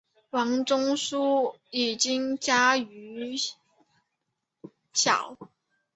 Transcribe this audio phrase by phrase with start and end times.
[0.31, 3.35] 王仲殊已经家喻
[4.63, 5.37] 户晓。